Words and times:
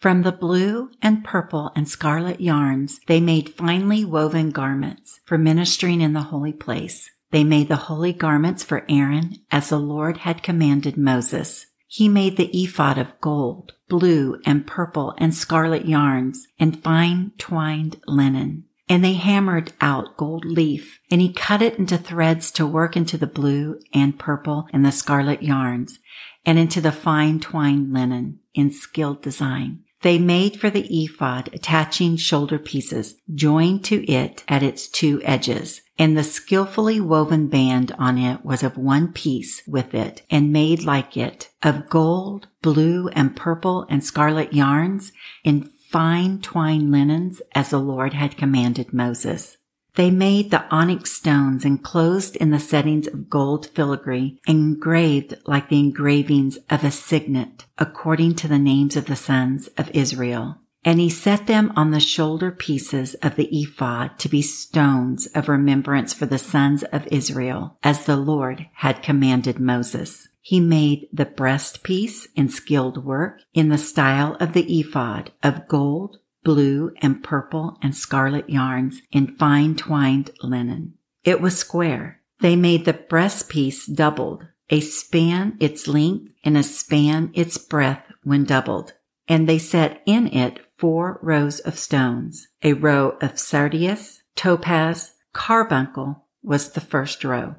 From 0.00 0.22
the 0.22 0.30
blue 0.30 0.90
and 1.02 1.24
purple 1.24 1.72
and 1.74 1.88
scarlet 1.88 2.40
yarns, 2.40 3.00
they 3.08 3.20
made 3.20 3.56
finely 3.56 4.04
woven 4.04 4.50
garments 4.50 5.18
for 5.24 5.36
ministering 5.36 6.00
in 6.00 6.12
the 6.12 6.22
holy 6.22 6.52
place. 6.52 7.10
They 7.32 7.42
made 7.42 7.66
the 7.66 7.74
holy 7.74 8.12
garments 8.12 8.62
for 8.62 8.86
Aaron 8.88 9.38
as 9.50 9.70
the 9.70 9.80
Lord 9.80 10.18
had 10.18 10.44
commanded 10.44 10.96
Moses. 10.96 11.66
He 11.88 12.08
made 12.08 12.36
the 12.36 12.48
ephod 12.56 12.96
of 12.96 13.20
gold, 13.20 13.72
blue 13.88 14.40
and 14.46 14.68
purple 14.68 15.14
and 15.18 15.34
scarlet 15.34 15.86
yarns 15.86 16.46
and 16.60 16.80
fine 16.80 17.32
twined 17.36 18.00
linen. 18.06 18.66
And 18.88 19.04
they 19.04 19.14
hammered 19.14 19.72
out 19.80 20.16
gold 20.16 20.44
leaf 20.44 21.00
and 21.10 21.20
he 21.20 21.32
cut 21.32 21.60
it 21.60 21.76
into 21.76 21.98
threads 21.98 22.52
to 22.52 22.66
work 22.66 22.96
into 22.96 23.18
the 23.18 23.26
blue 23.26 23.80
and 23.92 24.16
purple 24.16 24.68
and 24.72 24.84
the 24.84 24.92
scarlet 24.92 25.42
yarns 25.42 25.98
and 26.46 26.56
into 26.56 26.80
the 26.80 26.92
fine 26.92 27.40
twined 27.40 27.92
linen 27.92 28.38
in 28.54 28.70
skilled 28.70 29.22
design. 29.22 29.82
They 30.02 30.18
made 30.18 30.60
for 30.60 30.70
the 30.70 30.86
ephod 30.88 31.50
attaching 31.52 32.16
shoulder 32.16 32.58
pieces 32.58 33.16
joined 33.34 33.84
to 33.86 34.08
it 34.08 34.44
at 34.46 34.62
its 34.62 34.86
two 34.86 35.20
edges, 35.24 35.82
and 35.98 36.16
the 36.16 36.22
skillfully 36.22 37.00
woven 37.00 37.48
band 37.48 37.90
on 37.98 38.16
it 38.16 38.44
was 38.44 38.62
of 38.62 38.76
one 38.76 39.12
piece 39.12 39.62
with 39.66 39.94
it 39.94 40.22
and 40.30 40.52
made 40.52 40.84
like 40.84 41.16
it 41.16 41.50
of 41.62 41.88
gold, 41.88 42.46
blue 42.62 43.08
and 43.08 43.34
purple 43.34 43.86
and 43.88 44.04
scarlet 44.04 44.52
yarns 44.52 45.10
in 45.42 45.70
fine 45.90 46.40
twined 46.40 46.92
linens 46.92 47.42
as 47.54 47.70
the 47.70 47.80
Lord 47.80 48.12
had 48.12 48.36
commanded 48.36 48.92
Moses. 48.92 49.56
They 49.98 50.12
made 50.12 50.52
the 50.52 50.64
onyx 50.70 51.10
stones 51.10 51.64
enclosed 51.64 52.36
in 52.36 52.50
the 52.50 52.60
settings 52.60 53.08
of 53.08 53.28
gold 53.28 53.66
filigree, 53.66 54.38
engraved 54.46 55.34
like 55.44 55.68
the 55.68 55.80
engravings 55.80 56.56
of 56.70 56.84
a 56.84 56.92
signet, 56.92 57.64
according 57.78 58.36
to 58.36 58.46
the 58.46 58.60
names 58.60 58.94
of 58.94 59.06
the 59.06 59.16
sons 59.16 59.66
of 59.76 59.90
Israel. 59.90 60.58
And 60.84 61.00
he 61.00 61.10
set 61.10 61.48
them 61.48 61.72
on 61.74 61.90
the 61.90 61.98
shoulder 61.98 62.52
pieces 62.52 63.14
of 63.24 63.34
the 63.34 63.48
ephod 63.50 64.20
to 64.20 64.28
be 64.28 64.40
stones 64.40 65.26
of 65.34 65.48
remembrance 65.48 66.14
for 66.14 66.26
the 66.26 66.38
sons 66.38 66.84
of 66.84 67.08
Israel, 67.08 67.76
as 67.82 68.04
the 68.06 68.16
Lord 68.16 68.68
had 68.74 69.02
commanded 69.02 69.58
Moses. 69.58 70.28
He 70.40 70.60
made 70.60 71.08
the 71.12 71.26
breastpiece 71.26 72.28
in 72.36 72.50
skilled 72.50 73.04
work 73.04 73.40
in 73.52 73.68
the 73.68 73.76
style 73.76 74.36
of 74.38 74.52
the 74.52 74.78
ephod 74.78 75.32
of 75.42 75.66
gold, 75.66 76.18
blue 76.48 76.90
and 77.02 77.22
purple 77.22 77.76
and 77.82 77.94
scarlet 77.94 78.48
yarns 78.48 79.02
in 79.12 79.36
fine 79.36 79.76
twined 79.76 80.30
linen. 80.42 80.94
It 81.22 81.42
was 81.42 81.58
square. 81.58 82.22
They 82.40 82.56
made 82.56 82.86
the 82.86 82.94
breastpiece 82.94 83.84
doubled, 83.94 84.46
a 84.70 84.80
span 84.80 85.58
its 85.60 85.86
length 85.86 86.32
and 86.42 86.56
a 86.56 86.62
span 86.62 87.32
its 87.34 87.58
breadth 87.58 88.10
when 88.24 88.44
doubled. 88.44 88.94
And 89.28 89.46
they 89.46 89.58
set 89.58 90.00
in 90.06 90.28
it 90.28 90.60
four 90.78 91.18
rows 91.20 91.60
of 91.60 91.78
stones. 91.78 92.48
A 92.62 92.72
row 92.72 93.18
of 93.20 93.38
sardius, 93.38 94.22
topaz, 94.34 95.12
carbuncle 95.34 96.24
was 96.42 96.70
the 96.70 96.80
first 96.80 97.24
row. 97.24 97.56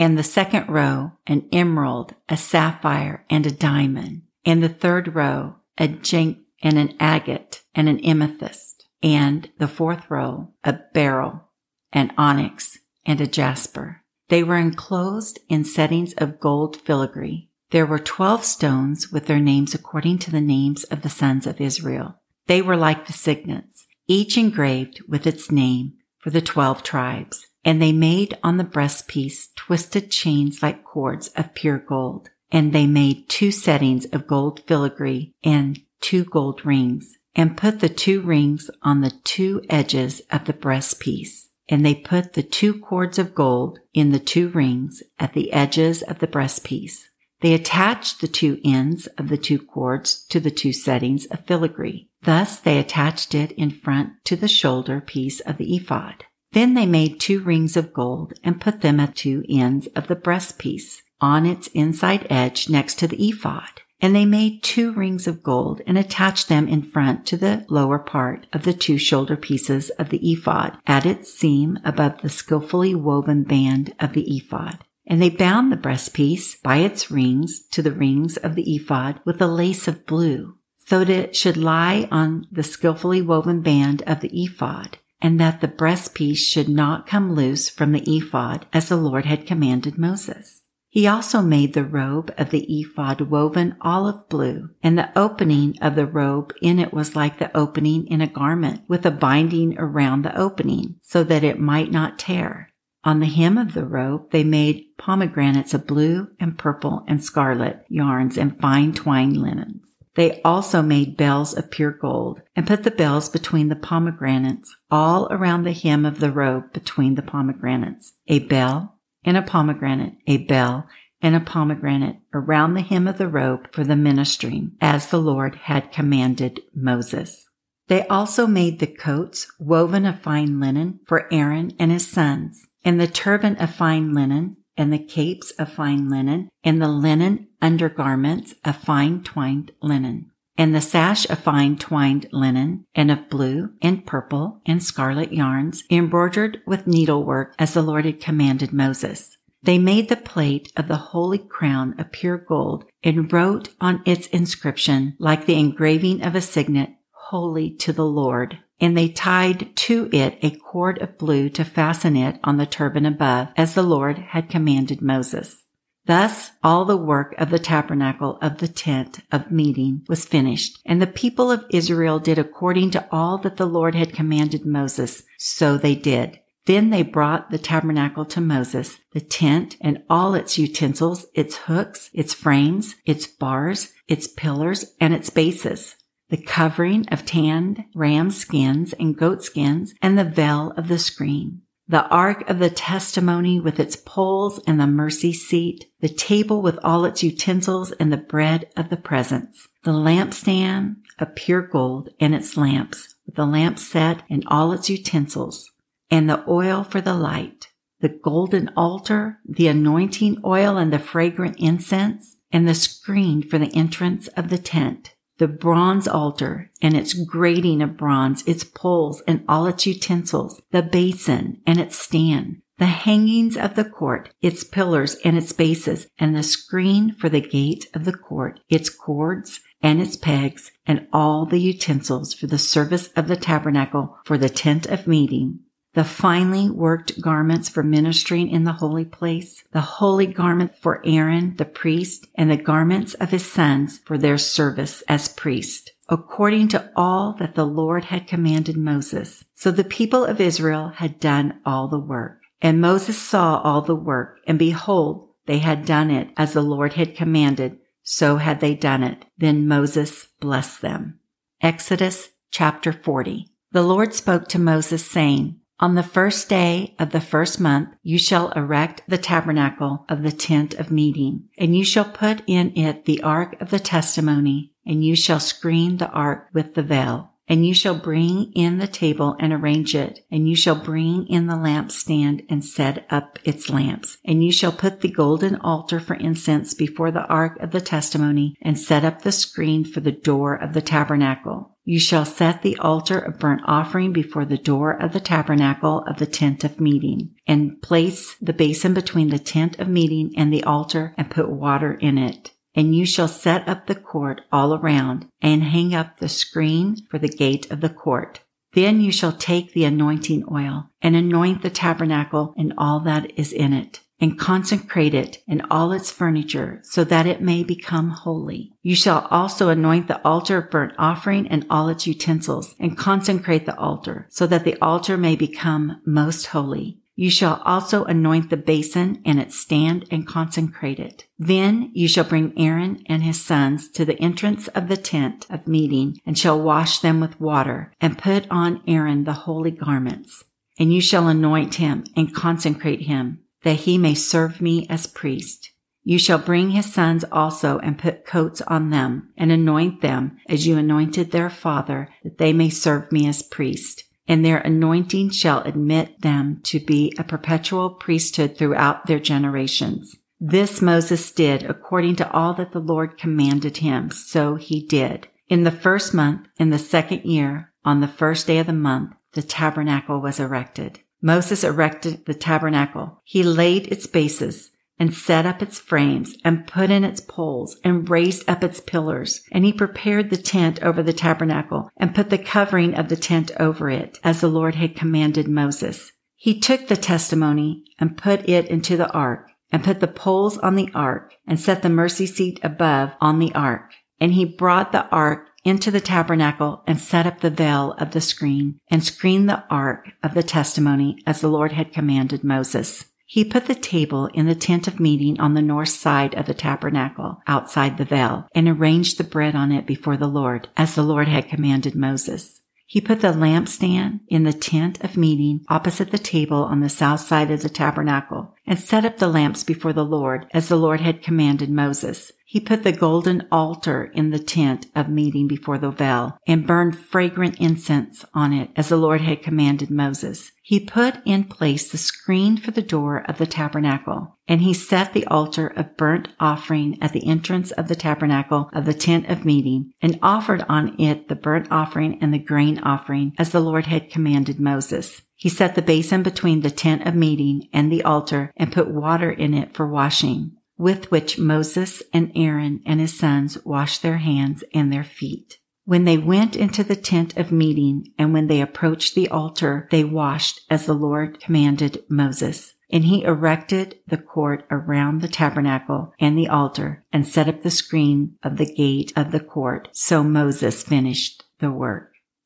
And 0.00 0.18
the 0.18 0.24
second 0.24 0.68
row, 0.68 1.12
an 1.28 1.48
emerald, 1.52 2.16
a 2.28 2.36
sapphire, 2.36 3.24
and 3.30 3.46
a 3.46 3.52
diamond. 3.52 4.22
And 4.44 4.60
the 4.60 4.68
third 4.68 5.14
row, 5.14 5.54
a 5.78 5.86
jacinth 5.86 6.38
and 6.64 6.78
an 6.78 6.96
agate 6.98 7.62
and 7.74 7.88
an 7.88 8.00
amethyst. 8.00 8.86
And 9.02 9.50
the 9.58 9.68
fourth 9.68 10.10
row, 10.10 10.54
a 10.64 10.80
beryl, 10.94 11.50
an 11.92 12.12
onyx, 12.16 12.78
and 13.04 13.20
a 13.20 13.26
jasper. 13.26 14.02
They 14.30 14.42
were 14.42 14.56
enclosed 14.56 15.38
in 15.50 15.64
settings 15.64 16.14
of 16.14 16.40
gold 16.40 16.78
filigree. 16.78 17.50
There 17.70 17.84
were 17.84 17.98
twelve 17.98 18.44
stones 18.44 19.12
with 19.12 19.26
their 19.26 19.38
names 19.38 19.74
according 19.74 20.18
to 20.20 20.30
the 20.30 20.40
names 20.40 20.84
of 20.84 21.02
the 21.02 21.10
sons 21.10 21.46
of 21.46 21.60
Israel. 21.60 22.20
They 22.46 22.62
were 22.62 22.76
like 22.76 23.06
the 23.06 23.12
signets, 23.12 23.86
each 24.06 24.38
engraved 24.38 25.02
with 25.06 25.26
its 25.26 25.50
name 25.50 25.94
for 26.18 26.30
the 26.30 26.42
twelve 26.42 26.82
tribes. 26.82 27.46
And 27.62 27.80
they 27.80 27.92
made 27.92 28.38
on 28.42 28.56
the 28.56 28.64
breastpiece 28.64 29.48
twisted 29.54 30.10
chains 30.10 30.62
like 30.62 30.84
cords 30.84 31.28
of 31.28 31.54
pure 31.54 31.78
gold. 31.78 32.30
And 32.50 32.72
they 32.72 32.86
made 32.86 33.28
two 33.28 33.50
settings 33.50 34.06
of 34.06 34.26
gold 34.26 34.62
filigree 34.66 35.34
and 35.42 35.80
two 36.00 36.24
gold 36.24 36.64
rings 36.64 37.16
and 37.34 37.56
put 37.56 37.80
the 37.80 37.88
two 37.88 38.20
rings 38.20 38.70
on 38.82 39.00
the 39.00 39.12
two 39.24 39.62
edges 39.68 40.22
of 40.30 40.44
the 40.44 40.52
breastpiece. 40.52 41.48
And 41.68 41.84
they 41.84 41.94
put 41.94 42.34
the 42.34 42.42
two 42.42 42.78
cords 42.80 43.18
of 43.18 43.34
gold 43.34 43.78
in 43.94 44.12
the 44.12 44.18
two 44.18 44.48
rings 44.50 45.02
at 45.18 45.32
the 45.32 45.52
edges 45.52 46.02
of 46.02 46.18
the 46.18 46.26
breastpiece. 46.26 47.04
They 47.40 47.54
attached 47.54 48.20
the 48.20 48.28
two 48.28 48.60
ends 48.64 49.06
of 49.18 49.28
the 49.28 49.36
two 49.36 49.58
cords 49.58 50.24
to 50.28 50.40
the 50.40 50.50
two 50.50 50.72
settings 50.72 51.26
of 51.26 51.46
filigree. 51.46 52.08
Thus 52.22 52.58
they 52.58 52.78
attached 52.78 53.34
it 53.34 53.52
in 53.52 53.70
front 53.70 54.24
to 54.24 54.36
the 54.36 54.48
shoulder 54.48 55.00
piece 55.00 55.40
of 55.40 55.58
the 55.58 55.74
ephod. 55.74 56.24
Then 56.52 56.74
they 56.74 56.86
made 56.86 57.18
two 57.18 57.40
rings 57.40 57.76
of 57.76 57.92
gold 57.92 58.34
and 58.44 58.60
put 58.60 58.80
them 58.80 59.00
at 59.00 59.16
two 59.16 59.44
ends 59.48 59.88
of 59.88 60.06
the 60.06 60.16
breastpiece 60.16 61.02
on 61.20 61.46
its 61.46 61.66
inside 61.68 62.26
edge 62.30 62.68
next 62.68 62.98
to 63.00 63.08
the 63.08 63.28
ephod. 63.28 63.82
And 64.00 64.14
they 64.14 64.26
made 64.26 64.62
two 64.62 64.92
rings 64.92 65.26
of 65.26 65.42
gold 65.42 65.80
and 65.86 65.96
attached 65.96 66.48
them 66.48 66.68
in 66.68 66.82
front 66.82 67.24
to 67.26 67.36
the 67.36 67.64
lower 67.68 67.98
part 67.98 68.46
of 68.52 68.64
the 68.64 68.74
two 68.74 68.98
shoulder 68.98 69.36
pieces 69.36 69.90
of 69.90 70.10
the 70.10 70.32
ephod 70.32 70.76
at 70.86 71.06
its 71.06 71.32
seam 71.32 71.78
above 71.84 72.20
the 72.20 72.28
skillfully 72.28 72.94
woven 72.94 73.44
band 73.44 73.94
of 74.00 74.12
the 74.12 74.36
ephod. 74.36 74.84
And 75.06 75.20
they 75.22 75.30
bound 75.30 75.70
the 75.70 75.76
breastpiece 75.76 76.60
by 76.62 76.78
its 76.78 77.10
rings 77.10 77.62
to 77.72 77.82
the 77.82 77.92
rings 77.92 78.36
of 78.38 78.54
the 78.54 78.74
ephod 78.74 79.20
with 79.24 79.40
a 79.40 79.46
lace 79.46 79.86
of 79.86 80.06
blue, 80.06 80.56
so 80.78 80.98
that 80.98 81.10
it 81.10 81.36
should 81.36 81.56
lie 81.56 82.08
on 82.10 82.46
the 82.50 82.62
skillfully 82.62 83.22
woven 83.22 83.60
band 83.60 84.02
of 84.06 84.20
the 84.20 84.30
ephod, 84.32 84.98
and 85.20 85.38
that 85.38 85.60
the 85.60 85.68
breastpiece 85.68 86.38
should 86.38 86.68
not 86.68 87.06
come 87.06 87.34
loose 87.34 87.68
from 87.68 87.92
the 87.92 88.02
ephod 88.06 88.66
as 88.72 88.88
the 88.88 88.96
Lord 88.96 89.24
had 89.24 89.46
commanded 89.46 89.96
Moses. 89.98 90.62
He 90.94 91.08
also 91.08 91.42
made 91.42 91.72
the 91.72 91.82
robe 91.84 92.32
of 92.38 92.50
the 92.50 92.64
ephod 92.68 93.22
woven 93.22 93.74
olive 93.80 94.28
blue, 94.28 94.70
and 94.80 94.96
the 94.96 95.10
opening 95.18 95.76
of 95.82 95.96
the 95.96 96.06
robe 96.06 96.52
in 96.62 96.78
it 96.78 96.94
was 96.94 97.16
like 97.16 97.40
the 97.40 97.50
opening 97.56 98.06
in 98.06 98.20
a 98.20 98.28
garment, 98.28 98.82
with 98.86 99.04
a 99.04 99.10
binding 99.10 99.76
around 99.76 100.22
the 100.22 100.38
opening, 100.38 100.94
so 101.02 101.24
that 101.24 101.42
it 101.42 101.58
might 101.58 101.90
not 101.90 102.20
tear. 102.20 102.72
On 103.02 103.18
the 103.18 103.26
hem 103.26 103.58
of 103.58 103.74
the 103.74 103.84
robe 103.84 104.30
they 104.30 104.44
made 104.44 104.84
pomegranates 104.96 105.74
of 105.74 105.88
blue 105.88 106.28
and 106.38 106.56
purple 106.56 107.02
and 107.08 107.24
scarlet 107.24 107.84
yarns 107.88 108.38
and 108.38 108.60
fine 108.60 108.92
twined 108.92 109.36
linens. 109.36 109.96
They 110.14 110.40
also 110.42 110.80
made 110.80 111.16
bells 111.16 111.54
of 111.54 111.72
pure 111.72 111.90
gold 111.90 112.40
and 112.54 112.68
put 112.68 112.84
the 112.84 112.92
bells 112.92 113.28
between 113.28 113.68
the 113.68 113.74
pomegranates 113.74 114.76
all 114.92 115.26
around 115.32 115.64
the 115.64 115.72
hem 115.72 116.06
of 116.06 116.20
the 116.20 116.30
robe 116.30 116.72
between 116.72 117.16
the 117.16 117.22
pomegranates. 117.22 118.12
A 118.28 118.38
bell 118.38 118.93
and 119.24 119.36
a 119.36 119.42
pomegranate, 119.42 120.14
a 120.26 120.38
bell, 120.38 120.86
and 121.20 121.34
a 121.34 121.40
pomegranate 121.40 122.18
around 122.32 122.74
the 122.74 122.82
hem 122.82 123.08
of 123.08 123.18
the 123.18 123.28
robe 123.28 123.72
for 123.72 123.84
the 123.84 123.96
ministering, 123.96 124.72
as 124.80 125.08
the 125.08 125.20
Lord 125.20 125.54
had 125.54 125.92
commanded 125.92 126.60
Moses. 126.74 127.46
They 127.88 128.06
also 128.08 128.46
made 128.46 128.78
the 128.78 128.86
coats 128.86 129.46
woven 129.58 130.06
of 130.06 130.20
fine 130.20 130.60
linen 130.60 131.00
for 131.06 131.32
Aaron 131.32 131.72
and 131.78 131.90
his 131.90 132.06
sons, 132.06 132.66
and 132.84 133.00
the 133.00 133.06
turban 133.06 133.56
of 133.56 133.74
fine 133.74 134.12
linen, 134.12 134.56
and 134.76 134.92
the 134.92 134.98
capes 134.98 135.50
of 135.52 135.72
fine 135.72 136.08
linen, 136.08 136.48
and 136.62 136.80
the 136.80 136.88
linen 136.88 137.48
undergarments 137.62 138.54
of 138.64 138.76
fine 138.76 139.22
twined 139.22 139.72
linen 139.80 140.30
and 140.56 140.74
the 140.74 140.80
sash 140.80 141.28
of 141.28 141.38
fine 141.38 141.76
twined 141.76 142.26
linen 142.32 142.86
and 142.94 143.10
of 143.10 143.28
blue 143.28 143.70
and 143.82 144.06
purple 144.06 144.60
and 144.66 144.82
scarlet 144.82 145.32
yarns 145.32 145.84
embroidered 145.90 146.60
with 146.66 146.86
needlework 146.86 147.54
as 147.58 147.74
the 147.74 147.82
Lord 147.82 148.04
had 148.04 148.20
commanded 148.20 148.72
Moses. 148.72 149.36
They 149.62 149.78
made 149.78 150.08
the 150.08 150.16
plate 150.16 150.70
of 150.76 150.88
the 150.88 150.96
holy 150.96 151.38
crown 151.38 151.98
of 151.98 152.12
pure 152.12 152.38
gold 152.38 152.84
and 153.02 153.32
wrote 153.32 153.70
on 153.80 154.02
its 154.04 154.26
inscription 154.26 155.16
like 155.18 155.46
the 155.46 155.58
engraving 155.58 156.22
of 156.22 156.34
a 156.34 156.40
signet, 156.40 156.90
holy 157.12 157.70
to 157.76 157.92
the 157.92 158.04
Lord. 158.04 158.58
and 158.80 158.96
they 158.96 159.08
tied 159.08 159.74
to 159.76 160.08
it 160.12 160.38
a 160.42 160.50
cord 160.50 161.00
of 161.00 161.16
blue 161.16 161.48
to 161.48 161.64
fasten 161.64 162.16
it 162.16 162.38
on 162.44 162.56
the 162.56 162.66
turban 162.66 163.06
above, 163.06 163.48
as 163.56 163.74
the 163.74 163.82
Lord 163.82 164.18
had 164.18 164.50
commanded 164.50 165.00
Moses. 165.00 165.63
Thus 166.06 166.50
all 166.62 166.84
the 166.84 166.96
work 166.96 167.34
of 167.38 167.50
the 167.50 167.58
tabernacle 167.58 168.38
of 168.42 168.58
the 168.58 168.68
tent 168.68 169.20
of 169.32 169.50
meeting 169.50 170.02
was 170.06 170.26
finished, 170.26 170.78
and 170.84 171.00
the 171.00 171.06
people 171.06 171.50
of 171.50 171.64
Israel 171.70 172.18
did 172.18 172.38
according 172.38 172.90
to 172.90 173.06
all 173.10 173.38
that 173.38 173.56
the 173.56 173.66
Lord 173.66 173.94
had 173.94 174.12
commanded 174.12 174.66
Moses, 174.66 175.22
so 175.38 175.78
they 175.78 175.94
did. 175.94 176.40
Then 176.66 176.90
they 176.90 177.02
brought 177.02 177.50
the 177.50 177.58
tabernacle 177.58 178.24
to 178.26 178.40
Moses, 178.40 178.98
the 179.12 179.20
tent 179.20 179.76
and 179.80 180.02
all 180.08 180.34
its 180.34 180.58
utensils, 180.58 181.26
its 181.34 181.56
hooks, 181.56 182.10
its 182.14 182.32
frames, 182.32 182.96
its 183.04 183.26
bars, 183.26 183.92
its 184.08 184.26
pillars, 184.26 184.94
and 185.00 185.12
its 185.12 185.30
bases, 185.30 185.96
the 186.30 186.38
covering 186.38 187.06
of 187.08 187.26
tanned 187.26 187.84
ram 187.94 188.30
skins 188.30 188.94
and 188.94 189.16
goat 189.16 189.42
skins, 189.42 189.94
and 190.00 190.18
the 190.18 190.24
veil 190.24 190.72
of 190.76 190.88
the 190.88 190.98
screen, 190.98 191.62
the 191.86 192.06
ark 192.08 192.48
of 192.48 192.58
the 192.58 192.70
testimony 192.70 193.60
with 193.60 193.78
its 193.78 193.96
poles 193.96 194.58
and 194.66 194.80
the 194.80 194.86
mercy 194.86 195.32
seat, 195.32 195.84
the 196.00 196.08
table 196.08 196.62
with 196.62 196.78
all 196.82 197.04
its 197.04 197.22
utensils 197.22 197.92
and 197.92 198.12
the 198.12 198.16
bread 198.16 198.70
of 198.76 198.88
the 198.88 198.96
presence, 198.96 199.68
the 199.84 199.92
lampstand 199.92 200.96
of 201.18 201.34
pure 201.34 201.62
gold 201.62 202.08
and 202.18 202.34
its 202.34 202.56
lamps, 202.56 203.14
with 203.26 203.34
the 203.34 203.46
lamp 203.46 203.78
set 203.78 204.22
and 204.30 204.44
all 204.46 204.72
its 204.72 204.88
utensils, 204.88 205.70
and 206.10 206.28
the 206.28 206.42
oil 206.48 206.82
for 206.82 207.00
the 207.00 207.14
light, 207.14 207.68
the 208.00 208.08
golden 208.08 208.70
altar, 208.76 209.40
the 209.46 209.68
anointing 209.68 210.40
oil 210.44 210.76
and 210.76 210.92
the 210.92 210.98
fragrant 210.98 211.56
incense, 211.58 212.36
and 212.50 212.66
the 212.66 212.74
screen 212.74 213.42
for 213.42 213.58
the 213.58 213.74
entrance 213.74 214.28
of 214.28 214.48
the 214.48 214.58
tent, 214.58 215.13
the 215.38 215.48
bronze 215.48 216.06
altar 216.06 216.70
and 216.80 216.96
its 216.96 217.14
grating 217.14 217.82
of 217.82 217.96
bronze, 217.96 218.42
its 218.46 218.64
poles 218.64 219.22
and 219.26 219.44
all 219.48 219.66
its 219.66 219.86
utensils, 219.86 220.62
the 220.70 220.82
basin 220.82 221.60
and 221.66 221.80
its 221.80 221.98
stand, 221.98 222.62
the 222.78 222.86
hangings 222.86 223.56
of 223.56 223.74
the 223.74 223.84
court, 223.84 224.30
its 224.42 224.64
pillars 224.64 225.16
and 225.24 225.36
its 225.36 225.52
bases, 225.52 226.06
and 226.18 226.34
the 226.34 226.42
screen 226.42 227.14
for 227.14 227.28
the 227.28 227.40
gate 227.40 227.86
of 227.94 228.04
the 228.04 228.12
court, 228.12 228.60
its 228.68 228.88
cords 228.88 229.60
and 229.80 230.00
its 230.00 230.16
pegs, 230.16 230.72
and 230.86 231.06
all 231.12 231.44
the 231.44 231.60
utensils 231.60 232.32
for 232.32 232.46
the 232.46 232.58
service 232.58 233.08
of 233.08 233.28
the 233.28 233.36
tabernacle 233.36 234.16
for 234.24 234.38
the 234.38 234.48
tent 234.48 234.86
of 234.86 235.06
meeting, 235.06 235.60
the 235.94 236.04
finely 236.04 236.68
worked 236.68 237.20
garments 237.20 237.68
for 237.68 237.82
ministering 237.82 238.48
in 238.48 238.64
the 238.64 238.72
holy 238.72 239.04
place, 239.04 239.64
the 239.72 239.80
holy 239.80 240.26
garment 240.26 240.76
for 240.76 241.00
Aaron 241.06 241.54
the 241.56 241.64
priest, 241.64 242.26
and 242.34 242.50
the 242.50 242.56
garments 242.56 243.14
of 243.14 243.30
his 243.30 243.50
sons 243.50 243.98
for 244.04 244.18
their 244.18 244.36
service 244.36 245.02
as 245.08 245.28
priest, 245.28 245.92
according 246.08 246.68
to 246.68 246.90
all 246.96 247.32
that 247.38 247.54
the 247.54 247.64
Lord 247.64 248.06
had 248.06 248.26
commanded 248.26 248.76
Moses. 248.76 249.44
So 249.54 249.70
the 249.70 249.84
people 249.84 250.24
of 250.24 250.40
Israel 250.40 250.88
had 250.88 251.20
done 251.20 251.60
all 251.64 251.88
the 251.88 251.98
work. 251.98 252.40
And 252.60 252.80
Moses 252.80 253.18
saw 253.18 253.60
all 253.60 253.82
the 253.82 253.94
work, 253.94 254.38
and 254.46 254.58
behold, 254.58 255.28
they 255.46 255.58
had 255.58 255.84
done 255.84 256.10
it 256.10 256.30
as 256.36 256.54
the 256.54 256.62
Lord 256.62 256.94
had 256.94 257.14
commanded, 257.14 257.78
so 258.02 258.38
had 258.38 258.60
they 258.60 258.74
done 258.74 259.02
it. 259.02 259.24
Then 259.36 259.68
Moses 259.68 260.28
blessed 260.40 260.80
them. 260.80 261.20
Exodus 261.60 262.30
chapter 262.50 262.92
40. 262.92 263.48
The 263.72 263.82
Lord 263.82 264.14
spoke 264.14 264.48
to 264.48 264.58
Moses 264.58 265.04
saying, 265.04 265.60
on 265.80 265.94
the 265.94 266.02
first 266.02 266.48
day 266.48 266.94
of 266.98 267.10
the 267.10 267.20
first 267.20 267.60
month, 267.60 267.88
you 268.02 268.18
shall 268.18 268.50
erect 268.52 269.02
the 269.08 269.18
tabernacle 269.18 270.04
of 270.08 270.22
the 270.22 270.32
tent 270.32 270.74
of 270.74 270.90
meeting, 270.90 271.48
and 271.58 271.76
you 271.76 271.84
shall 271.84 272.04
put 272.04 272.42
in 272.46 272.76
it 272.76 273.04
the 273.04 273.22
ark 273.22 273.60
of 273.60 273.70
the 273.70 273.80
testimony, 273.80 274.72
and 274.86 275.04
you 275.04 275.16
shall 275.16 275.40
screen 275.40 275.96
the 275.96 276.10
ark 276.10 276.48
with 276.52 276.74
the 276.74 276.82
veil. 276.82 277.30
And 277.46 277.66
you 277.66 277.74
shall 277.74 277.98
bring 277.98 278.52
in 278.54 278.78
the 278.78 278.86
table 278.86 279.36
and 279.38 279.52
arrange 279.52 279.94
it, 279.94 280.24
and 280.30 280.48
you 280.48 280.56
shall 280.56 280.76
bring 280.76 281.26
in 281.26 281.46
the 281.46 281.56
lampstand 281.56 282.46
and 282.48 282.64
set 282.64 283.04
up 283.10 283.38
its 283.44 283.68
lamps. 283.68 284.16
And 284.24 284.42
you 284.42 284.50
shall 284.50 284.72
put 284.72 285.02
the 285.02 285.10
golden 285.10 285.56
altar 285.56 286.00
for 286.00 286.14
incense 286.14 286.72
before 286.72 287.10
the 287.10 287.26
ark 287.26 287.58
of 287.60 287.70
the 287.70 287.82
testimony, 287.82 288.56
and 288.62 288.78
set 288.78 289.04
up 289.04 289.20
the 289.20 289.32
screen 289.32 289.84
for 289.84 290.00
the 290.00 290.10
door 290.10 290.54
of 290.54 290.72
the 290.72 290.80
tabernacle. 290.80 291.73
You 291.84 291.98
shall 291.98 292.24
set 292.24 292.62
the 292.62 292.78
altar 292.78 293.18
of 293.18 293.38
burnt 293.38 293.60
offering 293.66 294.12
before 294.12 294.46
the 294.46 294.56
door 294.56 294.92
of 294.92 295.12
the 295.12 295.20
tabernacle 295.20 296.02
of 296.06 296.16
the 296.16 296.26
tent 296.26 296.64
of 296.64 296.80
meeting, 296.80 297.34
and 297.46 297.80
place 297.82 298.36
the 298.36 298.54
basin 298.54 298.94
between 298.94 299.28
the 299.28 299.38
tent 299.38 299.78
of 299.78 299.88
meeting 299.88 300.32
and 300.36 300.52
the 300.52 300.64
altar, 300.64 301.14
and 301.18 301.30
put 301.30 301.50
water 301.50 301.92
in 301.92 302.16
it. 302.16 302.52
And 302.74 302.96
you 302.96 303.04
shall 303.04 303.28
set 303.28 303.68
up 303.68 303.86
the 303.86 303.94
court 303.94 304.40
all 304.50 304.74
around, 304.74 305.26
and 305.42 305.62
hang 305.62 305.94
up 305.94 306.18
the 306.18 306.28
screen 306.28 306.96
for 307.10 307.18
the 307.18 307.28
gate 307.28 307.70
of 307.70 307.82
the 307.82 307.90
court. 307.90 308.40
Then 308.72 309.00
you 309.00 309.12
shall 309.12 309.32
take 309.32 309.72
the 309.72 309.84
anointing 309.84 310.44
oil, 310.50 310.90
and 311.02 311.14
anoint 311.14 311.62
the 311.62 311.70
tabernacle 311.70 312.54
and 312.56 312.72
all 312.78 313.00
that 313.00 313.38
is 313.38 313.52
in 313.52 313.72
it 313.74 314.00
and 314.24 314.38
consecrate 314.38 315.12
it 315.12 315.42
and 315.46 315.60
all 315.70 315.92
its 315.92 316.10
furniture 316.10 316.80
so 316.82 317.04
that 317.04 317.26
it 317.26 317.42
may 317.42 317.62
become 317.62 318.08
holy. 318.08 318.72
You 318.80 318.96
shall 318.96 319.28
also 319.30 319.68
anoint 319.68 320.08
the 320.08 320.26
altar 320.26 320.56
of 320.56 320.70
burnt 320.70 320.94
offering 320.96 321.46
and 321.48 321.66
all 321.68 321.90
its 321.90 322.06
utensils 322.06 322.74
and 322.80 322.96
consecrate 322.96 323.66
the 323.66 323.76
altar 323.76 324.26
so 324.30 324.46
that 324.46 324.64
the 324.64 324.80
altar 324.80 325.18
may 325.18 325.36
become 325.36 326.00
most 326.06 326.46
holy. 326.46 327.02
You 327.14 327.28
shall 327.28 327.60
also 327.66 328.04
anoint 328.04 328.48
the 328.48 328.56
basin 328.56 329.20
and 329.26 329.38
its 329.38 329.60
stand 329.60 330.06
and 330.10 330.26
consecrate 330.26 330.98
it. 330.98 331.24
Then 331.38 331.90
you 331.92 332.08
shall 332.08 332.24
bring 332.24 332.54
Aaron 332.56 333.04
and 333.04 333.22
his 333.22 333.44
sons 333.44 333.90
to 333.90 334.06
the 334.06 334.18
entrance 334.20 334.68
of 334.68 334.88
the 334.88 334.96
tent 334.96 335.44
of 335.50 335.68
meeting 335.68 336.18
and 336.24 336.38
shall 336.38 336.58
wash 336.58 337.00
them 337.00 337.20
with 337.20 337.38
water 337.38 337.92
and 338.00 338.16
put 338.16 338.50
on 338.50 338.82
Aaron 338.88 339.24
the 339.24 339.34
holy 339.44 339.70
garments. 339.70 340.44
And 340.78 340.94
you 340.94 341.02
shall 341.02 341.28
anoint 341.28 341.74
him 341.74 342.04
and 342.16 342.34
consecrate 342.34 343.02
him 343.02 343.43
that 343.64 343.80
he 343.80 343.98
may 343.98 344.14
serve 344.14 344.60
me 344.60 344.86
as 344.88 345.06
priest. 345.06 345.70
You 346.04 346.18
shall 346.18 346.38
bring 346.38 346.70
his 346.70 346.92
sons 346.92 347.24
also 347.32 347.78
and 347.78 347.98
put 347.98 348.26
coats 348.26 348.60
on 348.62 348.90
them 348.90 349.32
and 349.38 349.50
anoint 349.50 350.02
them 350.02 350.36
as 350.48 350.66
you 350.66 350.76
anointed 350.76 351.30
their 351.30 351.48
father 351.48 352.10
that 352.22 352.38
they 352.38 352.52
may 352.52 352.68
serve 352.68 353.10
me 353.10 353.26
as 353.26 353.42
priest. 353.42 354.04
And 354.28 354.44
their 354.44 354.58
anointing 354.58 355.30
shall 355.30 355.62
admit 355.62 356.20
them 356.20 356.60
to 356.64 356.78
be 356.78 357.14
a 357.18 357.24
perpetual 357.24 357.90
priesthood 357.90 358.56
throughout 358.56 359.06
their 359.06 359.18
generations. 359.18 360.16
This 360.38 360.82
Moses 360.82 361.30
did 361.32 361.62
according 361.62 362.16
to 362.16 362.30
all 362.30 362.52
that 362.54 362.72
the 362.72 362.80
Lord 362.80 363.18
commanded 363.18 363.78
him. 363.78 364.10
So 364.10 364.56
he 364.56 364.86
did. 364.86 365.28
In 365.48 365.64
the 365.64 365.70
first 365.70 366.12
month, 366.12 366.48
in 366.58 366.70
the 366.70 366.78
second 366.78 367.24
year, 367.24 367.72
on 367.84 368.00
the 368.00 368.08
first 368.08 368.46
day 368.46 368.58
of 368.58 368.66
the 368.66 368.72
month, 368.72 369.14
the 369.32 369.42
tabernacle 369.42 370.20
was 370.20 370.40
erected. 370.40 371.00
Moses 371.24 371.64
erected 371.64 372.26
the 372.26 372.34
tabernacle. 372.34 373.22
He 373.24 373.42
laid 373.42 373.90
its 373.90 374.06
bases 374.06 374.72
and 374.98 375.14
set 375.14 375.46
up 375.46 375.62
its 375.62 375.78
frames 375.78 376.36
and 376.44 376.66
put 376.66 376.90
in 376.90 377.02
its 377.02 377.22
poles 377.22 377.78
and 377.82 378.08
raised 378.10 378.46
up 378.46 378.62
its 378.62 378.78
pillars. 378.78 379.42
And 379.50 379.64
he 379.64 379.72
prepared 379.72 380.28
the 380.28 380.36
tent 380.36 380.82
over 380.82 381.02
the 381.02 381.14
tabernacle 381.14 381.88
and 381.96 382.14
put 382.14 382.28
the 382.28 382.36
covering 382.36 382.94
of 382.94 383.08
the 383.08 383.16
tent 383.16 383.50
over 383.58 383.88
it 383.88 384.20
as 384.22 384.42
the 384.42 384.48
Lord 384.48 384.74
had 384.74 384.96
commanded 384.96 385.48
Moses. 385.48 386.12
He 386.36 386.60
took 386.60 386.88
the 386.88 386.96
testimony 386.96 387.84
and 387.98 388.18
put 388.18 388.46
it 388.46 388.68
into 388.68 388.98
the 388.98 389.10
ark 389.12 389.48
and 389.72 389.82
put 389.82 390.00
the 390.00 390.06
poles 390.06 390.58
on 390.58 390.74
the 390.74 390.90
ark 390.94 391.36
and 391.46 391.58
set 391.58 391.80
the 391.80 391.88
mercy 391.88 392.26
seat 392.26 392.60
above 392.62 393.12
on 393.22 393.38
the 393.38 393.54
ark. 393.54 393.92
And 394.20 394.34
he 394.34 394.44
brought 394.44 394.92
the 394.92 395.08
ark 395.08 395.48
into 395.64 395.90
the 395.90 396.00
tabernacle 396.00 396.82
and 396.86 397.00
set 397.00 397.26
up 397.26 397.40
the 397.40 397.50
veil 397.50 397.92
of 397.98 398.12
the 398.12 398.20
screen 398.20 398.78
and 398.90 399.02
screened 399.02 399.48
the 399.48 399.64
ark 399.68 400.10
of 400.22 400.34
the 400.34 400.42
testimony 400.42 401.18
as 401.26 401.40
the 401.40 401.48
Lord 401.48 401.72
had 401.72 401.92
commanded 401.92 402.44
Moses. 402.44 403.06
He 403.26 403.44
put 403.44 403.66
the 403.66 403.74
table 403.74 404.26
in 404.34 404.46
the 404.46 404.54
tent 404.54 404.86
of 404.86 405.00
meeting 405.00 405.40
on 405.40 405.54
the 405.54 405.62
north 405.62 405.88
side 405.88 406.34
of 406.34 406.46
the 406.46 406.54
tabernacle 406.54 407.40
outside 407.46 407.96
the 407.96 408.04
veil 408.04 408.46
and 408.54 408.68
arranged 408.68 409.18
the 409.18 409.24
bread 409.24 409.56
on 409.56 409.72
it 409.72 409.86
before 409.86 410.16
the 410.16 410.28
Lord 410.28 410.68
as 410.76 410.94
the 410.94 411.02
Lord 411.02 411.26
had 411.26 411.48
commanded 411.48 411.94
Moses. 411.94 412.60
He 412.86 413.00
put 413.00 413.22
the 413.22 413.32
lampstand 413.32 414.20
in 414.28 414.44
the 414.44 414.52
tent 414.52 415.02
of 415.02 415.16
meeting 415.16 415.64
opposite 415.68 416.10
the 416.10 416.18
table 416.18 416.64
on 416.64 416.80
the 416.80 416.90
south 416.90 417.20
side 417.20 417.50
of 417.50 417.62
the 417.62 417.70
tabernacle 417.70 418.53
and 418.66 418.78
set 418.78 419.04
up 419.04 419.18
the 419.18 419.28
lamps 419.28 419.64
before 419.64 419.92
the 419.92 420.04
Lord 420.04 420.46
as 420.52 420.68
the 420.68 420.76
Lord 420.76 421.00
had 421.00 421.22
commanded 421.22 421.70
Moses. 421.70 422.32
He 422.46 422.60
put 422.60 422.84
the 422.84 422.92
golden 422.92 423.48
altar 423.50 424.04
in 424.14 424.30
the 424.30 424.38
tent 424.38 424.86
of 424.94 425.08
meeting 425.08 425.48
before 425.48 425.76
the 425.76 425.90
veil 425.90 426.38
and 426.46 426.66
burned 426.66 426.96
fragrant 426.96 427.58
incense 427.58 428.24
on 428.32 428.52
it 428.52 428.70
as 428.76 428.90
the 428.90 428.96
Lord 428.96 429.22
had 429.22 429.42
commanded 429.42 429.90
Moses. 429.90 430.52
He 430.62 430.78
put 430.78 431.16
in 431.26 431.44
place 431.44 431.90
the 431.90 431.98
screen 431.98 432.56
for 432.56 432.70
the 432.70 432.80
door 432.80 433.24
of 433.28 433.38
the 433.38 433.46
tabernacle 433.46 434.38
and 434.46 434.60
he 434.60 434.72
set 434.72 435.12
the 435.12 435.26
altar 435.26 435.66
of 435.66 435.96
burnt 435.96 436.28
offering 436.38 436.96
at 437.02 437.12
the 437.12 437.26
entrance 437.26 437.72
of 437.72 437.88
the 437.88 437.96
tabernacle 437.96 438.70
of 438.72 438.84
the 438.84 438.94
tent 438.94 439.26
of 439.28 439.44
meeting 439.44 439.92
and 440.00 440.18
offered 440.22 440.64
on 440.68 440.98
it 441.00 441.28
the 441.28 441.34
burnt 441.34 441.66
offering 441.70 442.18
and 442.22 442.32
the 442.32 442.38
grain 442.38 442.78
offering 442.78 443.32
as 443.36 443.50
the 443.50 443.60
Lord 443.60 443.86
had 443.86 444.10
commanded 444.10 444.60
Moses. 444.60 445.22
He 445.44 445.50
set 445.50 445.74
the 445.74 445.82
basin 445.82 446.22
between 446.22 446.62
the 446.62 446.70
tent 446.70 447.06
of 447.06 447.14
meeting 447.14 447.68
and 447.70 447.92
the 447.92 448.02
altar 448.02 448.50
and 448.56 448.72
put 448.72 448.88
water 448.88 449.30
in 449.30 449.52
it 449.52 449.74
for 449.74 449.86
washing 449.86 450.52
with 450.78 451.10
which 451.10 451.38
Moses 451.38 452.02
and 452.14 452.32
Aaron 452.34 452.80
and 452.86 452.98
his 452.98 453.18
sons 453.18 453.62
washed 453.62 454.00
their 454.00 454.16
hands 454.16 454.64
and 454.72 454.90
their 454.90 455.04
feet. 455.04 455.58
When 455.84 456.04
they 456.04 456.16
went 456.16 456.56
into 456.56 456.82
the 456.82 456.96
tent 456.96 457.36
of 457.36 457.52
meeting 457.52 458.10
and 458.18 458.32
when 458.32 458.46
they 458.46 458.62
approached 458.62 459.14
the 459.14 459.28
altar, 459.28 459.86
they 459.90 460.02
washed 460.02 460.62
as 460.70 460.86
the 460.86 460.94
Lord 460.94 461.40
commanded 461.40 462.04
Moses. 462.08 462.72
And 462.90 463.04
he 463.04 463.22
erected 463.22 463.98
the 464.06 464.16
court 464.16 464.64
around 464.70 465.20
the 465.20 465.28
tabernacle 465.28 466.14
and 466.18 466.38
the 466.38 466.48
altar 466.48 467.04
and 467.12 467.28
set 467.28 467.48
up 467.48 467.62
the 467.62 467.70
screen 467.70 468.38
of 468.42 468.56
the 468.56 468.74
gate 468.74 469.12
of 469.14 469.30
the 469.30 469.40
court. 469.40 469.90
So 469.92 470.22
Moses 470.22 470.82
finished 470.82 471.44
the 471.58 471.70
work. 471.70 472.13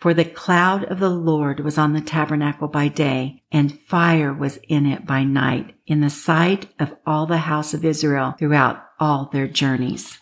For 0.00 0.14
the 0.14 0.24
cloud 0.24 0.84
of 0.84 0.98
the 0.98 1.10
Lord 1.10 1.60
was 1.60 1.76
on 1.76 1.92
the 1.92 2.00
tabernacle 2.00 2.68
by 2.68 2.88
day, 2.88 3.42
and 3.52 3.78
fire 3.82 4.32
was 4.32 4.58
in 4.66 4.86
it 4.86 5.04
by 5.04 5.24
night, 5.24 5.74
in 5.86 6.00
the 6.00 6.08
sight 6.08 6.68
of 6.78 6.96
all 7.06 7.26
the 7.26 7.36
house 7.36 7.74
of 7.74 7.84
Israel 7.84 8.34
throughout 8.38 8.82
all 8.98 9.28
their 9.30 9.46
journeys. 9.46 10.16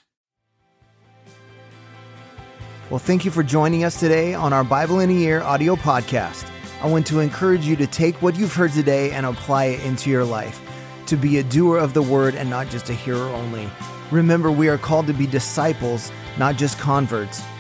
Well, 2.91 2.99
thank 2.99 3.25
you 3.25 3.31
for 3.31 3.45
joining 3.45 3.85
us 3.85 4.01
today 4.01 4.35
on 4.35 4.53
our 4.53 4.65
Bible 4.65 4.99
in 4.99 5.11
a 5.11 5.13
Year 5.13 5.43
audio 5.43 5.77
podcast. 5.77 6.51
I 6.83 6.89
want 6.89 7.07
to 7.07 7.21
encourage 7.21 7.65
you 7.65 7.77
to 7.77 7.87
take 7.87 8.21
what 8.21 8.37
you've 8.37 8.55
heard 8.55 8.73
today 8.73 9.13
and 9.13 9.27
apply 9.27 9.67
it 9.67 9.85
into 9.85 10.11
your 10.11 10.25
life, 10.25 10.61
to 11.07 11.15
be 11.15 11.39
a 11.39 11.45
doer 11.45 11.79
of 11.79 11.95
the 11.95 12.03
word 12.03 12.35
and 12.35 12.51
not 12.51 12.69
just 12.69 12.91
a 12.91 12.95
hearer 12.95 13.29
only. 13.29 13.71
Remember, 14.11 14.51
we 14.51 14.69
are 14.69 14.79
called 14.79 15.07
to 15.07 15.13
be 15.13 15.29
disciples, 15.29 16.11
not 16.37 16.57
just 16.57 16.81
converts. 16.81 17.45